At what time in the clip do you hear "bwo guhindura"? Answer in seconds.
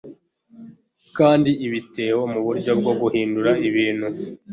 2.79-3.51